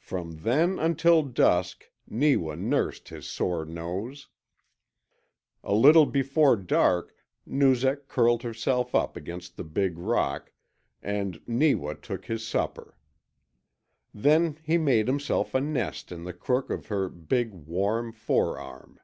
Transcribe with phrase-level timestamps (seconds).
[0.00, 4.26] From then until dusk Neewa nursed his sore nose.
[5.62, 7.14] A little before dark
[7.46, 10.50] Noozak curled herself up against the big rock,
[11.04, 12.96] and Neewa took his supper.
[14.12, 18.98] Then he made himself a nest in the crook of her big, warm forearm.